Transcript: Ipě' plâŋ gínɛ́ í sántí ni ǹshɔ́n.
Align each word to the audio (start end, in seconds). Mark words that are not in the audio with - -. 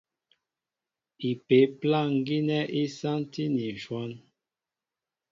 Ipě' 1.29 1.71
plâŋ 1.79 2.09
gínɛ́ 2.25 2.61
í 2.81 2.83
sántí 2.97 3.43
ni 3.55 3.65
ǹshɔ́n. 3.75 4.11